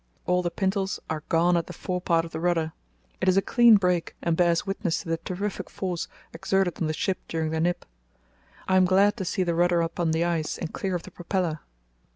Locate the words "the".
0.41-0.49, 1.67-1.73, 2.31-2.39, 5.09-5.17, 6.87-6.91, 7.51-7.59, 9.43-9.53, 10.09-10.23, 11.03-11.11